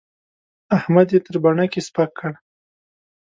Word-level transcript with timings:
احمد 0.77 1.07
يې 1.13 1.19
تر 1.25 1.35
بڼکې 1.43 1.81
سپک 1.87 2.09
کړ. 2.19 2.31